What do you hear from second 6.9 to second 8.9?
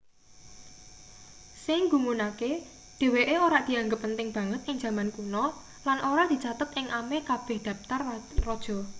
ameh kabeh daptar raja